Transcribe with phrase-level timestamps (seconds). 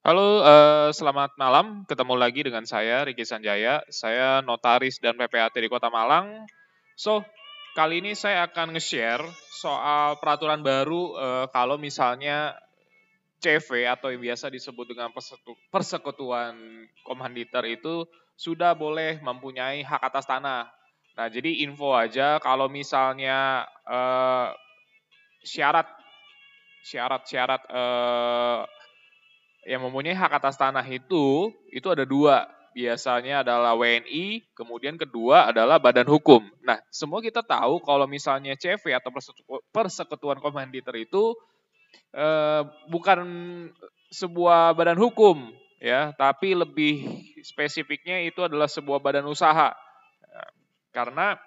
[0.00, 1.84] Halo, eh, selamat malam.
[1.84, 3.84] Ketemu lagi dengan saya, Riki Sanjaya.
[3.92, 6.48] Saya notaris dan PPAT di Kota Malang.
[6.96, 7.20] So,
[7.76, 9.20] kali ini saya akan nge-share
[9.60, 12.56] soal peraturan baru eh, kalau misalnya
[13.44, 15.12] CV atau yang biasa disebut dengan
[15.68, 16.56] persekutuan
[17.04, 18.08] komanditer itu
[18.40, 20.64] sudah boleh mempunyai hak atas tanah.
[21.12, 24.48] Nah, jadi info aja kalau misalnya eh,
[25.44, 25.92] syarat
[26.88, 27.68] syarat-syarat
[29.68, 35.82] yang mempunyai hak atas tanah itu itu ada dua biasanya adalah WNI, kemudian kedua adalah
[35.82, 36.46] badan hukum.
[36.62, 39.10] Nah, semua kita tahu kalau misalnya CV atau
[39.74, 41.34] persekutuan komanditer itu
[42.14, 43.20] eh, bukan
[44.10, 45.50] sebuah badan hukum
[45.82, 47.10] ya, tapi lebih
[47.42, 49.74] spesifiknya itu adalah sebuah badan usaha.
[50.90, 51.38] Karena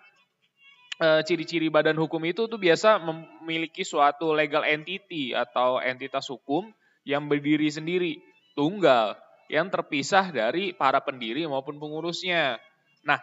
[0.99, 6.67] eh, ciri-ciri badan hukum itu tuh biasa memiliki suatu legal entity atau entitas hukum
[7.03, 8.19] yang berdiri sendiri,
[8.55, 9.15] tunggal,
[9.51, 12.57] yang terpisah dari para pendiri maupun pengurusnya.
[13.03, 13.19] Nah,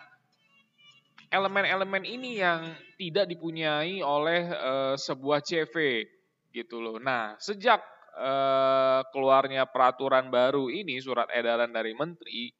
[1.32, 6.04] elemen-elemen ini yang tidak dipunyai oleh uh, sebuah CV
[6.52, 7.00] gitu loh.
[7.00, 7.80] Nah, sejak
[8.16, 12.50] uh, keluarnya peraturan baru ini surat edaran dari menteri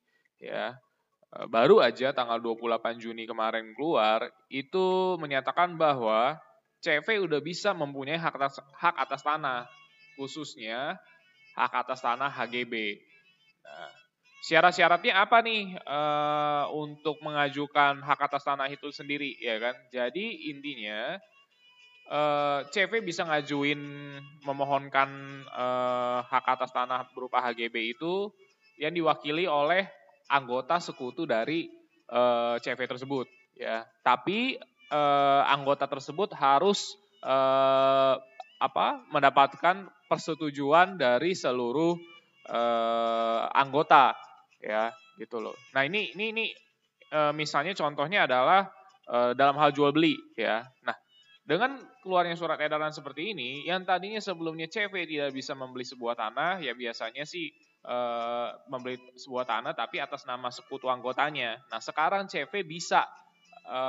[0.41, 0.73] ya
[1.37, 6.39] uh, baru aja tanggal 28 Juni kemarin keluar itu menyatakan bahwa
[6.81, 9.69] CV udah bisa mempunyai hak atas, hak atas tanah
[10.21, 11.01] khususnya
[11.57, 13.01] hak atas tanah HGB.
[13.65, 13.93] Nah,
[14.45, 19.73] syarat-syaratnya apa nih uh, untuk mengajukan hak atas tanah itu sendiri ya kan?
[19.89, 21.17] Jadi intinya
[22.13, 23.81] uh, eh, CV bisa ngajuin
[24.45, 25.09] memohonkan
[25.49, 28.29] uh, hak atas tanah berupa HGB itu
[28.77, 29.89] yang diwakili oleh
[30.29, 31.73] anggota sekutu dari
[32.13, 33.25] uh, CV tersebut
[33.57, 33.89] ya.
[34.05, 34.61] Tapi
[34.93, 36.97] uh, anggota tersebut harus
[38.61, 41.97] apa mendapatkan persetujuan dari seluruh
[42.53, 44.13] uh, anggota
[44.61, 45.57] ya gitu loh.
[45.73, 46.45] Nah ini ini ini
[47.17, 48.69] uh, misalnya contohnya adalah
[49.09, 50.61] uh, dalam hal jual beli ya.
[50.85, 50.97] Nah
[51.51, 56.63] dengan keluarnya surat edaran seperti ini, yang tadinya sebelumnya CV tidak bisa membeli sebuah tanah,
[56.63, 57.51] ya biasanya sih
[57.83, 57.97] e,
[58.71, 61.59] membeli sebuah tanah tapi atas nama sekutu anggotanya.
[61.67, 63.03] Nah sekarang CV bisa
[63.67, 63.81] e,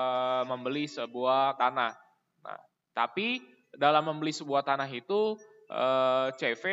[0.50, 1.94] membeli sebuah tanah.
[2.42, 2.58] Nah
[2.98, 3.46] tapi
[3.76, 5.40] dalam membeli sebuah tanah itu
[5.72, 6.66] eh, CV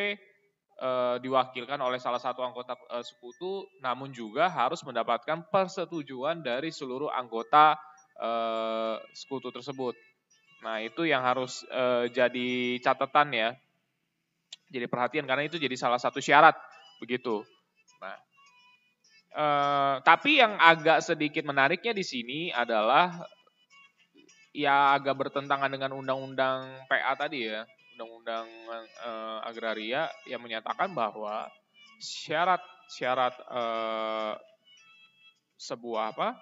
[0.78, 7.10] eh, diwakilkan oleh salah satu anggota eh, sekutu, namun juga harus mendapatkan persetujuan dari seluruh
[7.12, 7.78] anggota
[9.14, 9.94] sekutu tersebut.
[10.66, 11.62] Nah itu yang harus
[12.10, 12.50] jadi
[12.82, 13.54] catatan ya,
[14.74, 16.58] jadi perhatian karena itu jadi salah satu syarat
[16.98, 17.46] begitu.
[18.02, 18.18] Nah,
[20.02, 23.22] tapi yang agak sedikit menariknya di sini adalah
[24.58, 27.62] ya agak bertentangan dengan undang-undang PA tadi ya,
[27.94, 28.46] undang-undang
[29.06, 31.46] uh, agraria yang menyatakan bahwa
[32.02, 34.34] syarat syarat uh,
[35.58, 36.38] sebuah apa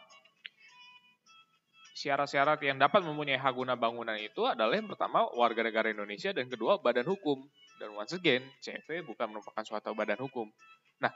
[1.96, 6.52] syarat-syarat yang dapat mempunyai hak guna bangunan itu adalah yang pertama warga negara Indonesia dan
[6.52, 7.40] kedua badan hukum.
[7.80, 10.52] Dan once again CV bukan merupakan suatu badan hukum.
[11.00, 11.12] Nah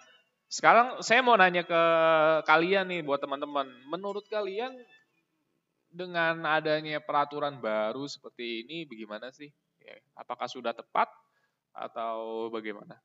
[0.49, 1.83] sekarang saya mau nanya ke
[2.49, 4.73] kalian nih buat teman-teman, menurut kalian
[5.91, 9.51] dengan adanya peraturan baru seperti ini bagaimana sih?
[9.83, 11.11] Ya, apakah sudah tepat
[11.75, 12.99] atau bagaimana?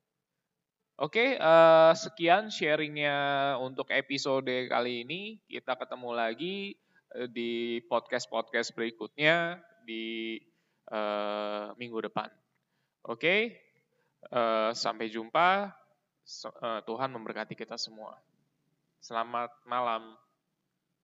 [0.96, 5.44] Oke, uh, sekian sharingnya untuk episode kali ini.
[5.44, 6.72] Kita ketemu lagi
[7.20, 10.40] uh, di podcast-podcast berikutnya di
[10.88, 12.32] uh, minggu depan.
[13.12, 13.60] Oke,
[14.32, 15.76] uh, sampai jumpa.
[16.64, 18.18] Uh, Tuhan memberkati kita semua.
[19.04, 20.16] Selamat malam.